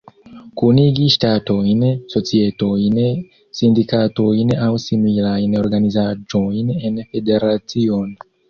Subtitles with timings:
[0.59, 2.97] Kunigi ŝtatojn, societojn,
[3.59, 8.15] sindikatojn aŭ similajn organizaĵojn en federacion.